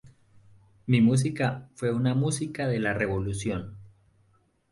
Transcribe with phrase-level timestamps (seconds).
[0.87, 3.77] Mi música fue una música de la Revolución.